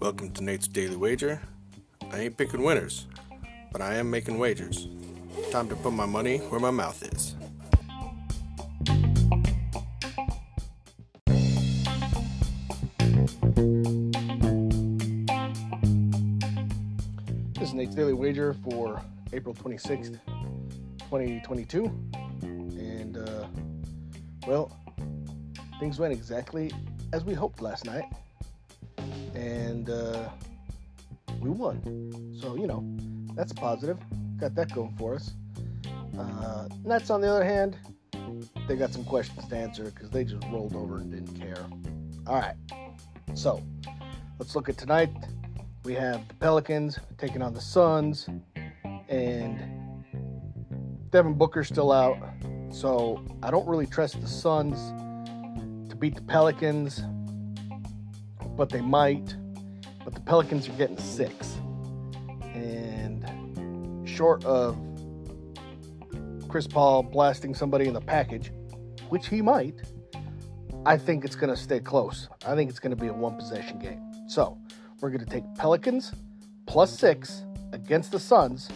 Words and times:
Welcome 0.00 0.30
to 0.32 0.42
Nate's 0.42 0.66
Daily 0.66 0.96
Wager. 0.96 1.38
I 2.10 2.20
ain't 2.20 2.38
picking 2.38 2.62
winners, 2.62 3.06
but 3.70 3.82
I 3.82 3.96
am 3.96 4.10
making 4.10 4.38
wagers. 4.38 4.88
Time 5.50 5.68
to 5.68 5.76
put 5.76 5.92
my 5.92 6.06
money 6.06 6.38
where 6.38 6.60
my 6.60 6.70
mouth 6.70 7.02
is. 7.12 7.36
This 17.58 17.68
is 17.68 17.74
Nate's 17.74 17.94
Daily 17.94 18.14
Wager 18.14 18.54
for 18.64 19.02
April 19.34 19.54
26th, 19.54 20.18
2022. 21.00 21.84
And, 22.40 23.18
uh, 23.18 23.46
well, 24.46 24.74
things 25.80 25.98
went 25.98 26.12
exactly 26.12 26.70
as 27.12 27.24
we 27.24 27.34
hoped 27.34 27.62
last 27.62 27.86
night. 27.86 28.04
And, 29.34 29.88
uh, 29.88 30.28
we 31.40 31.48
won. 31.48 32.36
So, 32.38 32.54
you 32.54 32.66
know, 32.66 32.84
that's 33.34 33.52
positive. 33.52 33.98
Got 34.36 34.54
that 34.56 34.72
going 34.74 34.94
for 34.98 35.14
us. 35.14 35.32
Uh, 36.18 36.68
Nets, 36.84 37.08
on 37.08 37.22
the 37.22 37.28
other 37.28 37.44
hand, 37.44 37.78
they 38.68 38.76
got 38.76 38.92
some 38.92 39.04
questions 39.04 39.48
to 39.48 39.56
answer 39.56 39.84
because 39.84 40.10
they 40.10 40.22
just 40.22 40.44
rolled 40.52 40.76
over 40.76 40.98
and 40.98 41.10
didn't 41.10 41.34
care. 41.40 41.66
All 42.26 42.34
right. 42.34 42.54
So, 43.34 43.62
let's 44.38 44.54
look 44.54 44.68
at 44.68 44.76
tonight. 44.76 45.10
We 45.84 45.94
have 45.94 46.28
the 46.28 46.34
Pelicans 46.34 46.98
taking 47.16 47.40
on 47.40 47.54
the 47.54 47.60
Suns, 47.60 48.28
and 49.08 49.58
Devin 51.10 51.34
Booker's 51.34 51.68
still 51.68 51.90
out. 51.90 52.18
So 52.70 53.24
I 53.42 53.50
don't 53.50 53.66
really 53.66 53.86
trust 53.86 54.20
the 54.20 54.28
Suns 54.28 54.92
beat 56.00 56.14
the 56.14 56.22
Pelicans, 56.22 57.02
but 58.56 58.70
they 58.70 58.80
might. 58.80 59.36
But 60.02 60.14
the 60.14 60.20
Pelicans 60.20 60.66
are 60.68 60.72
getting 60.72 60.98
six. 60.98 61.58
And 62.54 64.08
short 64.08 64.44
of 64.46 64.78
Chris 66.48 66.66
Paul 66.66 67.02
blasting 67.02 67.54
somebody 67.54 67.86
in 67.86 67.92
the 67.92 68.00
package, 68.00 68.50
which 69.10 69.28
he 69.28 69.42
might, 69.42 69.74
I 70.86 70.96
think 70.96 71.24
it's 71.24 71.36
going 71.36 71.54
to 71.54 71.60
stay 71.60 71.80
close. 71.80 72.28
I 72.46 72.54
think 72.54 72.70
it's 72.70 72.80
going 72.80 72.96
to 72.96 73.00
be 73.00 73.08
a 73.08 73.12
one 73.12 73.36
possession 73.36 73.78
game. 73.78 74.00
So 74.26 74.56
we're 75.00 75.10
going 75.10 75.24
to 75.24 75.30
take 75.30 75.44
Pelicans 75.56 76.12
plus 76.66 76.98
six 76.98 77.44
against 77.72 78.12
the 78.12 78.18
Suns 78.18 78.70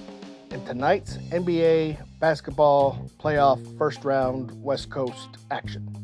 in 0.50 0.62
tonight's 0.66 1.16
NBA 1.32 1.98
basketball 2.20 3.10
playoff 3.18 3.78
first 3.78 4.04
round 4.04 4.62
West 4.62 4.90
Coast 4.90 5.38
action. 5.50 6.03